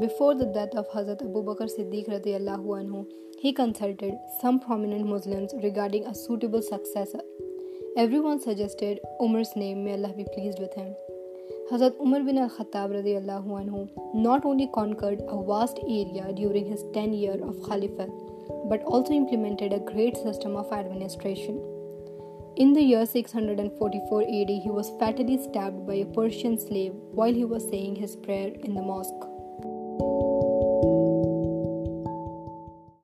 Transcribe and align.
Before 0.00 0.34
the 0.34 0.46
death 0.46 0.74
of 0.74 0.88
Hazrat 0.88 1.20
Abu 1.20 1.42
Bakr 1.46 1.68
Siddiq 1.70 2.08
radiallahu 2.08 2.76
anhu, 2.82 3.06
he 3.38 3.52
consulted 3.52 4.14
some 4.40 4.58
prominent 4.58 5.06
Muslims 5.06 5.52
regarding 5.62 6.06
a 6.06 6.14
suitable 6.14 6.62
successor. 6.62 7.20
Everyone 7.98 8.40
suggested 8.40 9.00
Umar's 9.20 9.54
name, 9.54 9.84
may 9.84 9.92
Allah 9.92 10.14
be 10.16 10.24
pleased 10.34 10.60
with 10.60 10.72
him. 10.72 10.94
Hazrat 11.70 12.00
Umar 12.00 12.22
bin 12.22 12.38
al-Khattab 12.38 12.94
radiallahu 12.96 13.58
anhu 13.58 13.82
not 14.14 14.46
only 14.46 14.70
conquered 14.74 15.20
a 15.28 15.42
vast 15.50 15.78
area 15.82 16.32
during 16.32 16.64
his 16.64 16.84
10 16.94 17.12
year 17.12 17.36
of 17.50 17.62
Caliphate, 17.68 18.16
but 18.70 18.82
also 18.84 19.12
implemented 19.12 19.74
a 19.74 19.84
great 19.92 20.16
system 20.16 20.56
of 20.56 20.72
administration. 20.72 21.60
In 22.56 22.72
the 22.72 22.82
year 22.82 23.04
644 23.04 24.22
AD, 24.22 24.48
he 24.48 24.70
was 24.70 24.90
fatally 24.98 25.36
stabbed 25.42 25.86
by 25.86 25.96
a 25.96 26.06
Persian 26.06 26.58
slave 26.58 26.94
while 27.20 27.32
he 27.32 27.44
was 27.44 27.68
saying 27.68 27.96
his 27.96 28.16
prayer 28.16 28.52
in 28.62 28.74
the 28.74 28.80
mosque. 28.80 29.28